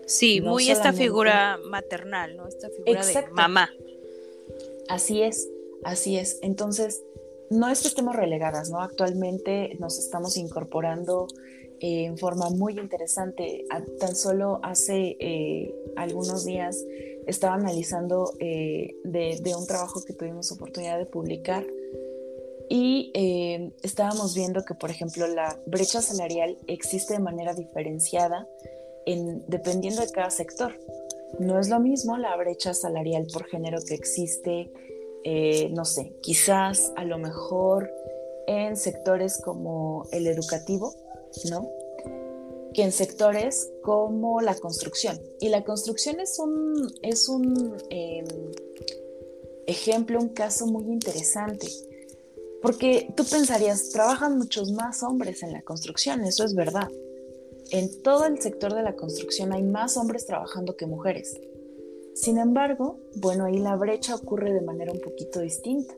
[0.07, 2.47] Sí, muy esta figura maternal, ¿no?
[2.47, 3.71] Esta figura de mamá.
[4.89, 5.49] Así es,
[5.85, 6.39] así es.
[6.43, 7.03] Entonces,
[7.51, 8.81] no es que estemos relegadas, ¿no?
[8.81, 11.29] Actualmente nos estamos incorporando
[11.81, 13.65] eh, en forma muy interesante.
[13.99, 16.85] tan solo hace eh, algunos días
[17.27, 21.67] estaba analizando eh, de, un trabajo que tuvimos oportunidad de publicar
[22.71, 23.13] y
[23.83, 28.49] estábamos viendo que, por ejemplo, la brecha salarial existe de manera diferenciada
[29.07, 30.79] en, dependiendo de cada sector.
[31.39, 34.71] No es lo mismo la brecha salarial por género que existe,
[35.25, 37.91] eh, no sé, quizás a lo mejor
[38.47, 40.95] en sectores como el educativo,
[41.51, 41.69] ¿no?
[42.75, 45.19] que en sectores como la construcción.
[45.41, 48.27] Y la construcción es un, es un em,
[49.67, 51.69] ejemplo, un caso muy interesante,
[52.61, 56.89] porque tú pensarías, trabajan muchos más hombres en la construcción, eso es verdad.
[57.75, 61.41] En todo el sector de la construcción hay más hombres trabajando que mujeres.
[62.15, 65.93] Sin embargo, bueno, ahí la brecha ocurre de manera un poquito distinta,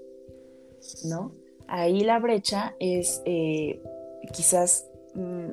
[1.04, 1.32] ¿no?
[1.66, 3.82] Ahí la brecha es eh,
[4.32, 5.50] quizás mm,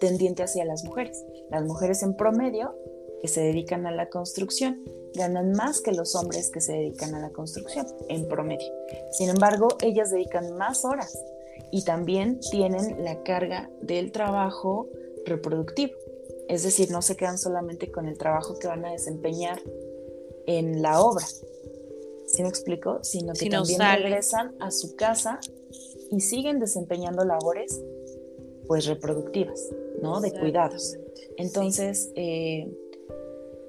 [0.00, 1.24] tendiente hacia las mujeres.
[1.48, 2.74] Las mujeres en promedio
[3.20, 4.80] que se dedican a la construcción
[5.14, 8.72] ganan más que los hombres que se dedican a la construcción, en promedio.
[9.12, 11.16] Sin embargo, ellas dedican más horas
[11.70, 14.88] y también tienen la carga del trabajo
[15.26, 15.92] reproductivo.
[16.48, 19.60] Es decir, no se quedan solamente con el trabajo que van a desempeñar
[20.46, 21.24] en la obra,
[22.26, 22.98] ¿sí me explico?
[23.02, 25.40] Sino que también regresan a su casa
[26.10, 27.80] y siguen desempeñando labores
[28.66, 29.70] pues reproductivas,
[30.02, 30.20] ¿no?
[30.20, 30.96] De cuidados.
[31.36, 32.70] Entonces, eh,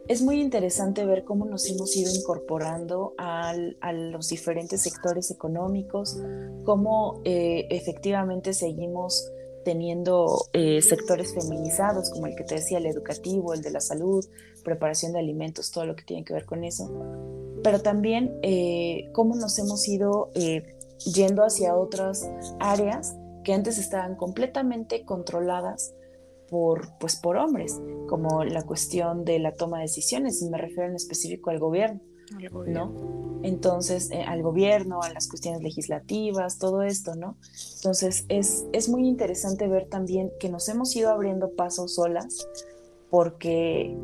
[0.08, 3.54] es muy interesante ver cómo nos hemos ido incorporando a
[3.94, 6.18] los diferentes sectores económicos,
[6.66, 9.32] cómo eh, efectivamente seguimos
[9.64, 14.26] teniendo eh, sectores feminizados, como el que te decía, el educativo, el de la salud,
[14.64, 16.90] preparación de alimentos, todo lo que tiene que ver con eso,
[17.64, 18.40] pero también
[19.14, 20.32] cómo nos hemos ido
[21.06, 25.94] yendo hacia otras áreas que antes estaban completamente controladas
[26.50, 30.86] por, pues, por hombres, como la cuestión de la toma de decisiones, y me refiero
[30.86, 32.00] en específico al gobierno,
[32.68, 33.40] ¿no?
[33.44, 37.38] Entonces, eh, al gobierno, a las cuestiones legislativas, todo esto, ¿no?
[37.76, 42.48] Entonces, es, es muy interesante ver también que nos hemos ido abriendo pasos solas,
[43.10, 43.96] porque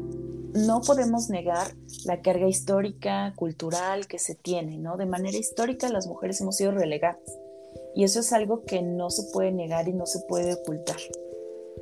[0.53, 1.67] no podemos negar
[2.05, 4.97] la carga histórica, cultural que se tiene, ¿no?
[4.97, 7.19] De manera histórica las mujeres hemos sido relegadas
[7.95, 10.99] y eso es algo que no se puede negar y no se puede ocultar,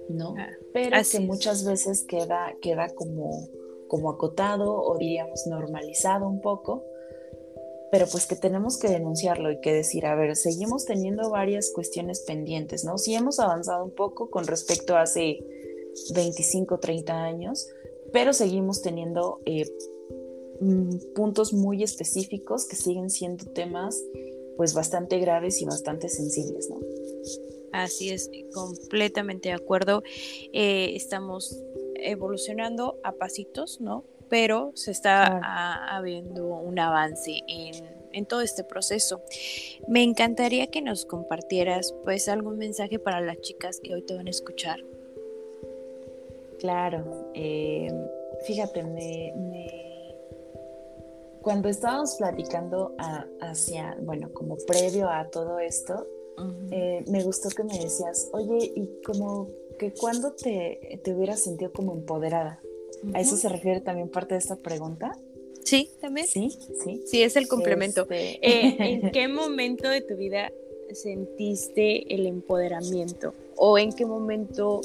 [0.10, 0.36] ¿no?
[0.38, 3.48] Ah, Pero que muchas veces queda, queda como,
[3.88, 6.84] como acotado o diríamos normalizado un poco.
[7.90, 12.20] pero pues que tenemos que denunciarlo y que decir, a ver, seguimos teniendo varias cuestiones
[12.28, 12.98] pendientes, ¿no?
[12.98, 15.40] Sí hemos avanzado un poco con respecto a hace
[16.14, 17.68] 25, 30 años,
[18.12, 19.66] pero seguimos teniendo eh,
[20.60, 24.04] mm, puntos muy específicos que siguen siendo temas
[24.58, 26.80] pues bastante graves y bastante sensibles, ¿no?
[27.72, 30.02] Así es, completamente de acuerdo.
[30.52, 31.56] Eh, estamos
[32.02, 34.04] evolucionando a pasitos, ¿no?
[34.30, 35.40] Pero se está
[35.96, 39.22] habiendo un avance en, todo este proceso.
[39.88, 44.28] Me encantaría que nos compartieras pues algún mensaje para las chicas que hoy te van
[44.28, 44.80] a escuchar.
[46.60, 47.94] Claro, eh,
[48.48, 49.34] fíjate, me,
[51.48, 52.94] cuando estábamos platicando
[53.40, 56.06] hacia, bueno, como previo a todo esto,
[56.72, 61.72] eh, me gustó que me decías, oye, y como que cuando te, te hubieras sentido
[61.72, 62.60] como empoderada.
[63.14, 65.16] ¿A eso se refiere también parte de esta pregunta?
[65.64, 66.28] Sí, también.
[66.28, 66.50] Sí,
[66.84, 67.04] sí.
[67.06, 68.08] Sí, es el complemento.
[68.10, 70.52] Este eh, ¿En qué momento de tu vida
[70.94, 73.34] sentiste el empoderamiento?
[73.56, 74.82] ¿O en qué momento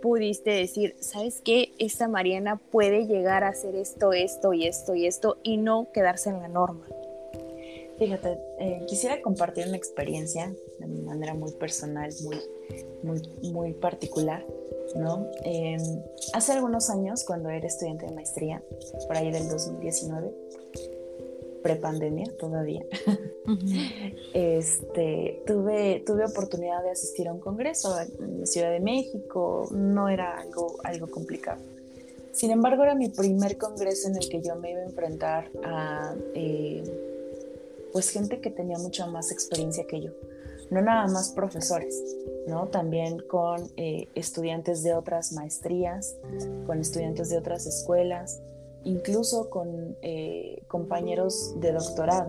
[0.00, 5.06] pudiste decir, sabes qué, esta Mariana puede llegar a hacer esto, esto y esto y
[5.06, 6.86] esto y no quedarse en la norma?
[7.98, 12.36] Fíjate, eh, quisiera compartir una experiencia de manera muy personal, muy,
[13.02, 14.44] muy, muy particular,
[14.96, 15.26] ¿no?
[15.44, 15.80] Em,
[16.34, 18.62] hace algunos años, cuando era estudiante de maestría,
[19.06, 20.30] por ahí del 2019,
[21.62, 22.84] prepandemia todavía,
[24.34, 30.10] este, tuve, tuve oportunidad de asistir a un congreso en la Ciudad de México, no
[30.10, 31.62] era algo, algo complicado.
[32.32, 36.14] Sin embargo, era mi primer congreso en el que yo me iba a enfrentar a...
[36.34, 37.05] Eh,
[37.96, 40.10] pues gente que tenía mucha más experiencia que yo.
[40.70, 41.98] No nada más profesores,
[42.46, 42.66] ¿no?
[42.66, 46.14] También con eh, estudiantes de otras maestrías,
[46.66, 48.42] con estudiantes de otras escuelas,
[48.84, 52.28] incluso con eh, compañeros de doctorado,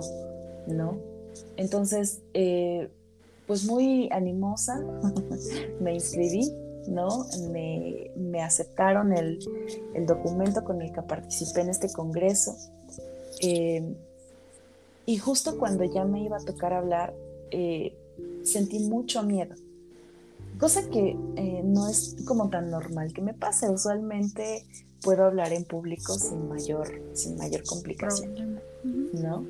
[0.67, 0.99] ¿no?
[1.57, 2.87] Entonces, eh,
[3.45, 4.81] pues muy animosa,
[5.81, 6.49] me inscribí,
[6.87, 7.25] ¿no?
[7.51, 9.39] Me, me aceptaron el,
[9.95, 12.55] el, documento con el que participé en este congreso.
[15.07, 17.15] Y justo cuando ya me iba a tocar hablar,
[17.51, 17.97] eh,
[18.43, 19.55] sentí mucho miedo.
[20.59, 23.69] Cosa que eh, no es como tan normal que me pase.
[23.69, 24.65] Usualmente
[25.01, 28.59] puedo hablar en público sin mayor, sin mayor complicación,
[29.13, 29.45] ¿no?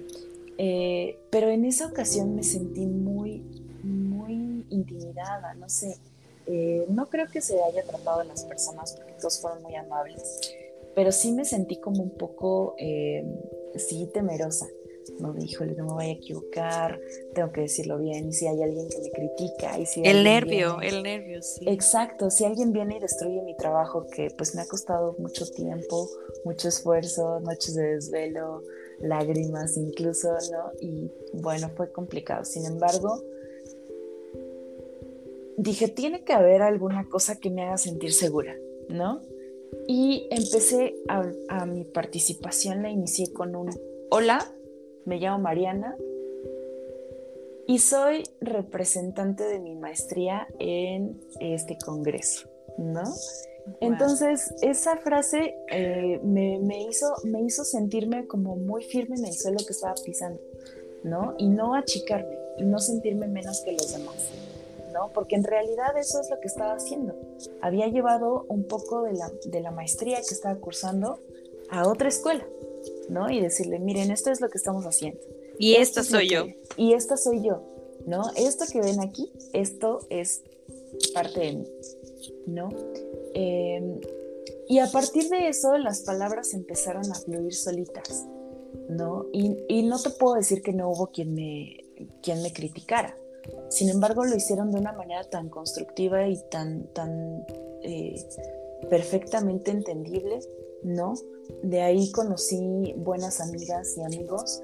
[0.60, 3.42] Eh, pero en esa ocasión me sentí muy,
[3.82, 5.98] muy intimidada, no sé.
[6.90, 10.40] no creo que se haya tratado a las personas porque todos fueron muy amables,
[10.94, 12.76] pero sí me sentí como un poco,
[13.76, 14.68] sí, temerosa
[15.20, 17.00] no híjole, no me voy a equivocar,
[17.34, 20.80] tengo que decirlo bien, y si hay alguien que me critica, y si el nervio,
[20.82, 21.66] el nervio, sí.
[21.68, 26.10] Exacto, si alguien viene y destruye mi trabajo, que pues me ha costado mucho tiempo,
[26.46, 28.64] mucho esfuerzo, noches de desvelo,
[29.00, 30.72] lágrimas incluso, ¿no?
[30.82, 32.46] Y bueno, fue complicado.
[32.46, 33.24] Sin embargo,
[35.58, 38.56] dije, tiene que haber alguna cosa que me haga sentir segura,
[38.90, 39.22] ¿no?
[39.88, 43.70] Y empecé a, a mi participación, la inicié con un
[44.10, 44.52] hola,
[45.08, 45.96] me llamo Mariana
[47.66, 53.04] y soy representante de mi maestría en este congreso, ¿no?
[53.82, 59.58] Entonces, esa frase eh, me, hizo, me hizo sentirme como muy firme en el suelo
[59.66, 60.42] que estaba pisando,
[61.04, 61.36] ¿no?
[61.38, 64.30] Y no achicarme, y no sentirme menos que los demás,
[64.94, 65.12] ¿no?
[65.14, 67.16] Porque en realidad eso es lo que estaba haciendo.
[67.62, 71.20] Había llevado un poco de la, de la maestría que estaba cursando
[71.70, 72.46] a otra escuela,
[73.10, 73.30] ¿no?
[73.30, 75.20] Y decirle, miren, esto es lo que estamos haciendo.
[75.60, 76.46] Y esto, soy yo.
[76.76, 77.64] y esta soy yo,
[78.06, 78.24] ¿no?
[78.36, 80.44] Esto que ven aquí, esto es
[81.14, 81.68] parte de mí,
[82.46, 82.70] ¿no?
[83.34, 84.00] Em,
[84.68, 88.26] y a partir de eso las palabras empezaron a fluir solitas,
[88.90, 89.26] ¿no?
[89.32, 91.86] Y, no te puedo decir que no hubo quien me,
[92.22, 93.18] quien me criticara.
[93.70, 97.46] Sin embargo, lo hicieron de una manera tan constructiva y tan, tan
[97.82, 98.16] eh,
[98.90, 100.40] perfectamente entendible,
[100.84, 101.16] ¿no?
[101.64, 104.62] De ahí conocí buenas amigas y amigos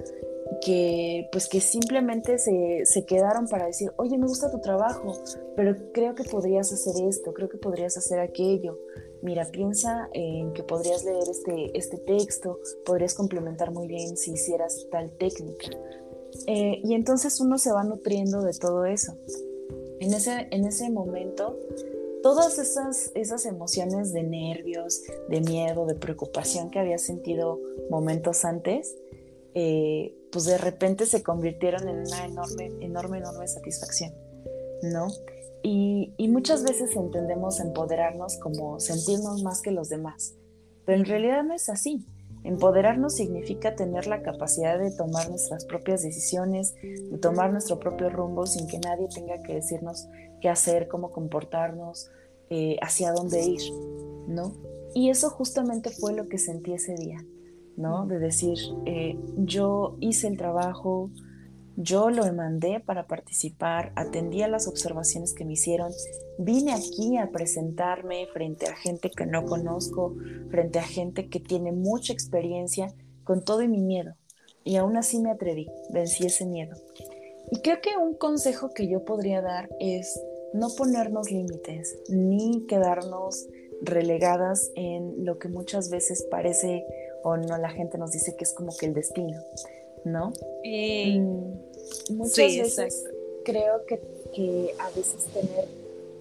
[0.61, 5.13] que pues que simplemente se, se, quedaron para decir, oye, me gusta tu trabajo,
[5.55, 8.79] pero creo que podrías hacer esto, creo que podrías hacer aquello.
[9.21, 14.87] Mira, piensa en que podrías leer este, este texto, podrías complementar muy bien si hicieras
[14.91, 15.69] tal técnica.
[16.47, 19.15] Eh, y entonces uno se va nutriendo de todo eso.
[19.99, 21.57] En ese, en ese momento
[22.23, 27.59] todas esas, esas emociones de nervios, de miedo, de preocupación que había sentido
[27.91, 28.95] momentos antes,
[29.53, 34.13] eh, pues de repente se convirtieron en una enorme, enorme, enorme satisfacción,
[34.81, 35.07] ¿no?
[35.61, 40.33] Y, y muchas veces entendemos empoderarnos como sentirnos más que los demás,
[40.85, 42.07] pero en realidad no es así.
[42.43, 48.45] Empoderarnos significa tener la capacidad de tomar nuestras propias decisiones, de tomar nuestro propio rumbo
[48.45, 50.09] sin que nadie tenga que decirnos
[50.43, 52.11] qué hacer, cómo comportarnos,
[52.49, 53.61] eh, hacia dónde ir,
[54.27, 54.53] ¿no?
[54.93, 57.25] Y eso justamente fue lo que sentí ese día,
[57.77, 58.05] ¿no?
[58.07, 61.09] De decir, eh, yo hice el trabajo,
[61.77, 65.93] yo lo mandé para participar, atendí a las observaciones que me hicieron,
[66.37, 70.13] vine aquí a presentarme frente a gente que no conozco,
[70.51, 74.17] frente a gente que tiene mucha experiencia, con todo y mi miedo.
[74.65, 76.75] Y aún así me atreví, vencí ese miedo.
[77.49, 80.19] Y creo que un consejo que yo podría dar es
[80.53, 83.47] no ponernos límites, ni quedarnos
[83.81, 86.85] relegadas en lo que muchas veces parece
[87.23, 89.39] o no la gente nos dice que es como que el destino.
[90.05, 90.33] ¿no?
[90.63, 93.03] Mm, muchas veces
[93.43, 95.67] creo que, a veces tener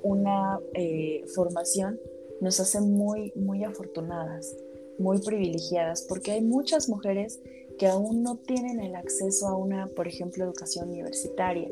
[0.02, 1.98] una eh, formación
[2.40, 4.54] nos hace muy, muy afortunadas,
[4.98, 7.40] muy privilegiadas, porque hay muchas mujeres
[7.78, 11.70] que aún no tienen el acceso a una, por ejemplo, educación universitaria,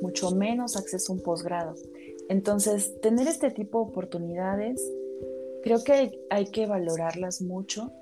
[0.00, 1.74] mucho menos acceso a un posgrado.
[2.28, 4.80] Entonces, tener este tipo de oportunidades,
[5.62, 7.92] creo que hay que valorarlas mucho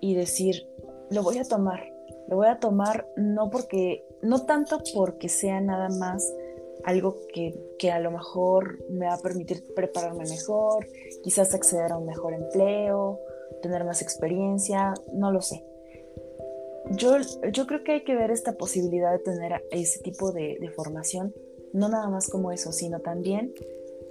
[0.00, 0.66] y decir,
[1.10, 1.80] lo voy a tomar,
[2.28, 6.32] lo voy a tomar no porque, no tanto porque sea nada más
[6.84, 10.86] algo que, que, a lo mejor me va a permitir prepararme mejor,
[11.22, 13.20] quizás acceder a un mejor empleo,
[13.62, 15.64] tener más experiencia, no lo sé.
[16.96, 17.16] Yo,
[17.52, 21.34] yo creo que hay que ver esta posibilidad de tener ese tipo de, de formación,
[21.72, 23.52] no nada más como eso, sino también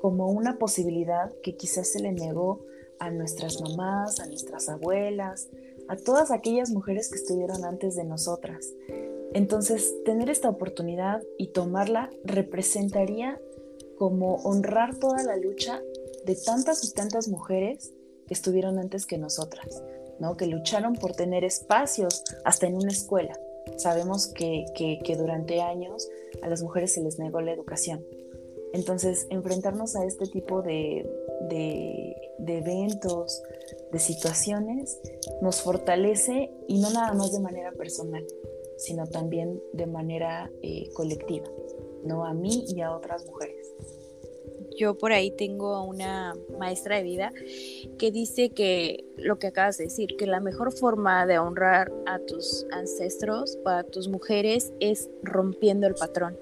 [0.01, 2.65] como una posibilidad que quizás se le negó
[2.99, 5.49] a nuestras mamás, a nuestras abuelas,
[5.87, 8.73] a todas aquellas mujeres que estuvieron antes de nosotras.
[9.33, 13.39] Entonces, tener esta oportunidad y tomarla representaría
[13.97, 15.81] como honrar toda la lucha
[16.25, 17.93] de tantas y tantas mujeres
[18.27, 19.83] que estuvieron antes que nosotras,
[20.37, 23.37] que lucharon por tener espacios hasta en una escuela.
[23.77, 26.07] Sabemos que, que durante años
[26.41, 28.05] a las mujeres se les negó la educación.
[28.73, 31.05] Entonces, enfrentarnos a este tipo de,
[31.49, 33.41] de, eventos,
[33.91, 34.99] de situaciones,
[35.41, 38.25] nos fortalece y no nada más de manera personal,
[38.77, 41.49] sino también de manera eh, colectiva,
[42.03, 42.25] ¿no?
[42.25, 43.60] A mí y a otras mujeres.
[44.81, 47.31] Yo por ahí tengo una maestra de vida
[47.99, 52.17] que dice que lo que acabas de decir, que la mejor forma de honrar a
[52.17, 56.35] tus ancestros o a tus mujeres es rompiendo el patrón.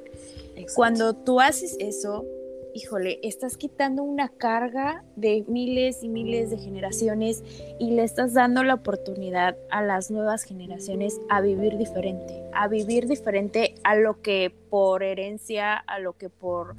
[0.73, 2.25] Cuando tú haces eso,
[2.73, 7.43] híjole, estás quitando una carga de miles y miles de generaciones
[7.79, 13.07] y le estás dando la oportunidad a las nuevas generaciones a vivir diferente, a vivir
[13.07, 16.75] diferente a lo que por herencia, a lo que por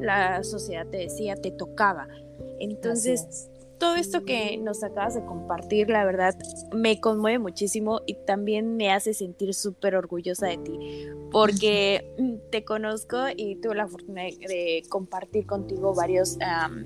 [0.00, 2.08] la sociedad te decía, te tocaba.
[2.60, 3.50] Entonces,
[3.82, 6.38] todo esto que nos acabas de compartir, la verdad,
[6.72, 10.78] me conmueve muchísimo y también me hace sentir súper orgullosa de ti,
[11.32, 12.14] porque
[12.52, 16.38] te conozco y tuve la fortuna de, compartir contigo varios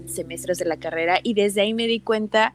[0.07, 2.55] semestres de la carrera y desde ahí me di cuenta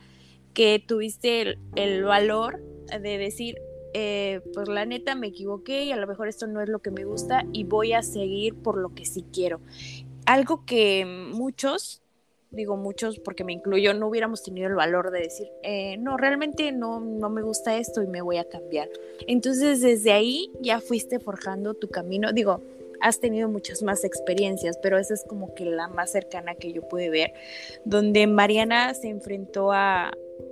[0.55, 2.63] que tuviste el, valor
[2.99, 3.61] de decir,
[3.93, 6.89] eh, pues la neta me equivoqué y a lo mejor esto no es lo que
[6.89, 9.61] me gusta y voy a seguir por lo que sí quiero.
[10.25, 12.01] Algo que muchos
[12.51, 16.71] digo muchos porque me incluyo, no hubiéramos tenido el valor de decir, eh, no, realmente
[16.73, 18.89] no, no me gusta esto y me voy a cambiar.
[19.25, 22.61] Entonces desde ahí ya fuiste forjando tu camino, digo,
[22.99, 26.87] has tenido muchas más experiencias, pero esa es como que la más cercana que yo
[26.87, 27.33] pude ver,
[27.85, 30.11] donde Mariana se enfrentó a,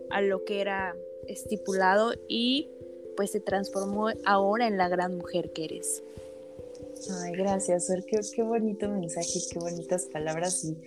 [0.09, 0.95] a lo que era
[1.27, 2.69] estipulado y
[3.17, 6.01] pues se transformó ahora en la gran mujer que eres.
[7.21, 10.77] Ay, gracias, Fer, qué, qué bonito mensaje, qué bonitas palabras y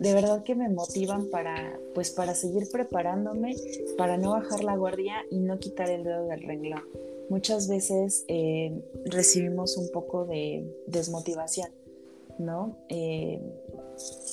[0.00, 3.56] de verdad que me motivan para, pues para seguir preparándome,
[3.96, 6.82] para no bajar la guardia y no quitar el dedo del renglón.
[7.28, 11.70] Muchas veces eh, recibimos un poco de desmotivación,
[12.38, 12.76] ¿no?
[12.88, 13.40] Eh,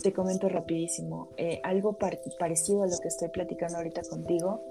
[0.04, 4.62] te comento rapidísimo, eh, algo parecido a lo que estoy platicando ahorita contigo.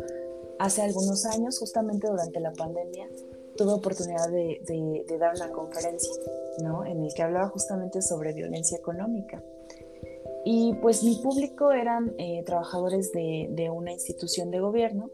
[0.59, 3.09] Hace algunos años, justamente durante la pandemia,
[3.57, 4.61] tuve oportunidad de,
[5.07, 6.13] de dar una conferencia,
[6.63, 6.87] ¿no?
[6.87, 9.43] En el que hablaba justamente sobre violencia económica.
[10.45, 15.11] Y pues mi público eran eh, trabajadores de, una institución de gobierno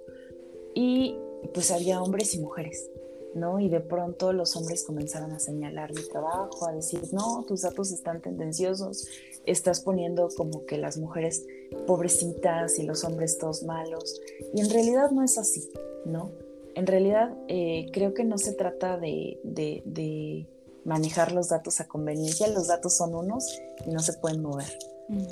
[0.75, 1.17] y
[1.55, 2.91] pues había hombres y mujeres,
[3.35, 3.61] ¿no?
[3.61, 7.93] Y de pronto los hombres comenzaron a señalar mi trabajo, a decir, no, tus datos
[7.93, 9.07] están tendenciosos,
[9.47, 11.47] estás poniendo como que las mujeres
[11.87, 14.21] pobrecitas y los hombres todos malos.
[14.53, 15.71] Y en realidad no es así,
[16.05, 16.33] ¿no?
[16.75, 20.49] En realidad eh, creo que no se trata de, de, de
[20.85, 24.77] manejar los datos a conveniencia, los datos son unos y no se pueden mover.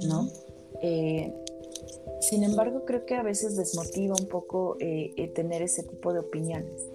[0.07, 0.29] ¿No?
[0.83, 1.33] Eh,
[2.21, 6.21] sin embargo, creo que a veces desmotiva un poco eh, eh, tener ese tipo de
[6.21, 6.89] opiniones,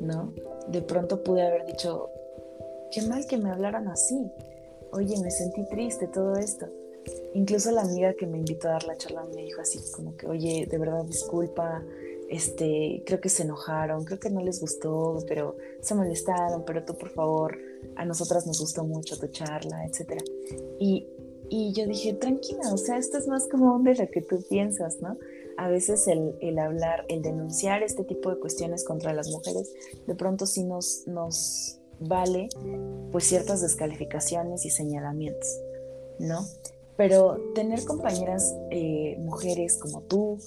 [0.00, 0.32] ¿no?
[0.68, 2.10] De pronto pude haber dicho,
[2.90, 4.30] qué mal que me hablaran así.
[4.92, 6.66] Oye, me sentí triste todo esto.
[7.34, 10.26] Incluso la amiga que me invitó a dar la charla me dijo así como que,
[10.26, 11.84] oye, de verdad disculpa,
[12.28, 16.96] este, creo que se enojaron, creo que no les gustó, pero se molestaron, pero tú
[16.96, 17.56] por favor,
[17.94, 20.22] a nosotras nos gustó mucho tu charla, etc.
[20.80, 21.06] Y,
[21.48, 25.00] y yo dije, tranquila, o sea, esto es más común de lo que tú piensas,
[25.00, 25.16] ¿no?
[25.56, 29.72] A veces el, el, hablar, el denunciar este tipo de cuestiones contra las mujeres,
[30.06, 32.48] de pronto sí nos, nos vale
[33.12, 35.48] pues ciertas descalificaciones y señalamientos,
[36.18, 36.44] ¿no?
[36.96, 40.38] Pero tener compañeras eh, mujeres como tú,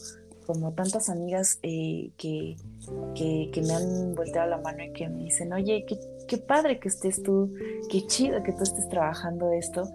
[0.45, 2.55] como tantas amigas eh, que,
[3.13, 6.87] que, me han volteado la mano y que me dicen, oye, qué, qué, padre que
[6.87, 7.53] estés tú,
[7.89, 9.87] qué chido que tú estés trabajando esto,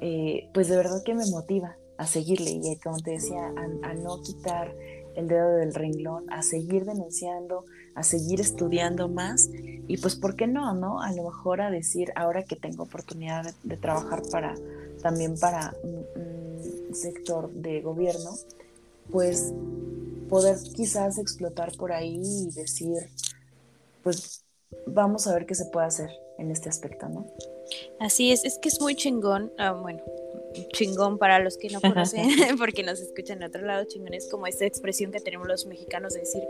[0.00, 4.20] eh, pues de verdad que me motiva a seguirle y como te decía, a, no
[4.22, 4.74] quitar
[5.14, 9.48] el dedo del renglón, a seguir denunciando, a seguir estudiando más
[9.88, 10.74] y pues, ¿por qué no?
[10.74, 11.00] no?
[11.00, 14.54] A lo mejor a decir, ahora que tengo oportunidad de, trabajar para
[15.02, 18.30] también para un sector de gobierno,
[19.10, 19.54] pues
[20.28, 23.08] poder quizás explotar por ahí y decir,
[24.02, 24.44] pues
[24.86, 27.26] vamos a ver qué se puede hacer en este aspecto, ¿no?
[27.98, 30.02] Así es, es que es muy chingón, ah, bueno,
[30.72, 32.28] chingón para los que no conocen,
[32.58, 36.14] porque nos escuchan en otro lado, chingón es como esta expresión que tenemos los mexicanos
[36.14, 36.42] de decir,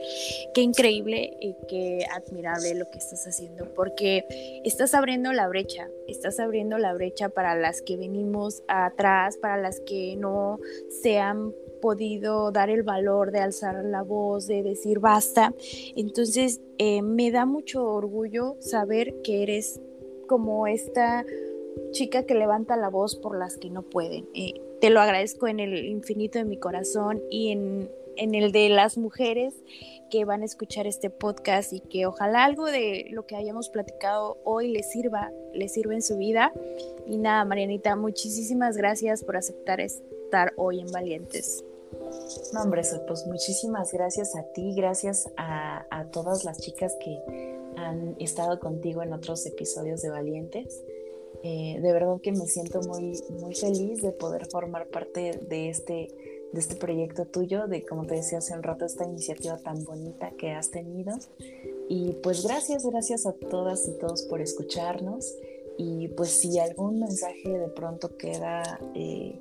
[0.55, 4.25] qué increíble y qué admirable lo que estás haciendo, porque
[4.65, 9.81] estás abriendo la brecha, estás abriendo la brecha para las que venimos atrás, para las
[9.81, 10.59] que no
[11.03, 15.55] se han podido dar el valor de alzar la voz, de decir basta.
[15.95, 19.81] Entonces, eh, me da mucho orgullo saber que eres
[20.27, 21.25] como esta
[21.93, 24.29] chica que levanta la voz por las que no pueden.
[24.35, 28.69] Eh, te lo agradezco en el infinito de mi corazón y en, en el de
[28.69, 29.55] las mujeres
[30.11, 34.39] que van a escuchar este podcast y que ojalá algo de lo que hayamos platicado
[34.45, 36.53] hoy les sirva, les sirva en su vida.
[37.07, 41.65] Y nada, Marianita, muchísimas gracias por aceptar estar hoy en Valientes.
[42.53, 47.19] No, hombre, pues muchísimas gracias a ti, gracias a, todas las chicas que
[47.77, 50.83] han estado contigo en otros episodios de Valientes.
[51.43, 56.09] Eh, de verdad que me siento muy, muy feliz de poder formar parte de este,
[56.53, 60.31] de este proyecto tuyo, de como te decía hace un rato, esta iniciativa tan bonita
[60.39, 61.15] que has tenido.
[61.89, 65.37] Y pues gracias, gracias a todas y todos por escucharnos.
[65.79, 68.81] Y pues si algún mensaje de pronto queda...
[68.95, 69.41] Eh,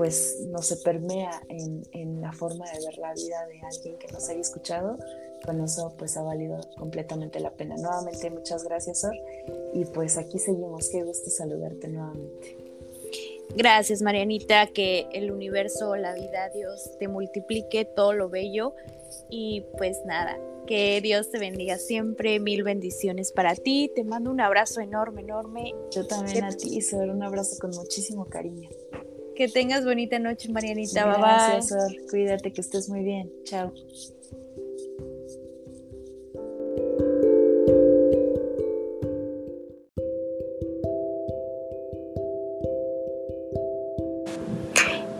[0.00, 4.30] pues no se permea en, la forma de ver la vida de alguien que nos
[4.30, 4.96] haya escuchado,
[5.44, 7.76] con eso pues ha valido completamente la pena.
[7.76, 9.14] Nuevamente muchas gracias, Sor,
[9.74, 10.88] y pues aquí seguimos.
[10.88, 12.56] Qué gusto saludarte nuevamente.
[13.54, 18.72] Gracias, Marianita, que el universo, la vida, Dios te multiplique todo lo bello
[19.28, 24.40] y pues nada, que Dios te bendiga siempre, mil bendiciones para ti, te mando un
[24.40, 25.74] abrazo enorme, enorme.
[25.90, 28.70] Yo también a ti, Sor, un abrazo con muchísimo cariño.
[29.40, 31.16] Que tengas bonita noche, Marianita.
[31.16, 31.74] Gracias,
[32.10, 33.32] Cuídate, que estés muy bien.
[33.44, 33.72] Chao.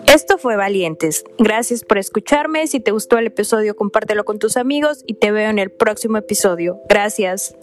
[0.06, 1.24] Esto fue Valientes.
[1.38, 2.66] Gracias por escucharme.
[2.66, 6.18] Si te gustó el episodio, compártelo con tus amigos y te veo en el próximo
[6.18, 6.82] episodio.
[6.90, 7.56] Gracias.